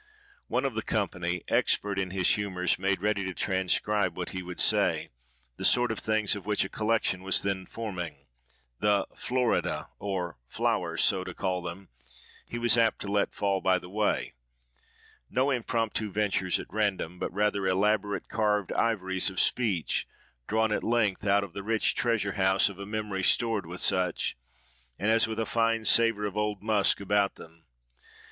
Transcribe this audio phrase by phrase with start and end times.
[0.47, 4.59] One of the company, expert in his humours, made ready to transcribe what he would
[4.59, 5.11] say,
[5.57, 8.25] the sort of things of which a collection was then forming,
[8.79, 11.89] the "Florida" or Flowers, so to call them,
[12.47, 17.67] he was apt to let fall by the way—no impromptu ventures at random; but rather
[17.67, 20.07] elaborate, carved ivories of speech,
[20.47, 24.35] drawn, at length, out of the rich treasure house of a memory stored with such,
[24.97, 27.65] and as with a fine savour of old musk about them.